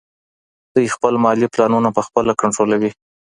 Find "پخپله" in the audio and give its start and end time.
1.97-2.33